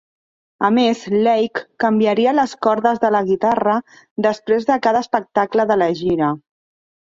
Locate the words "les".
2.39-2.55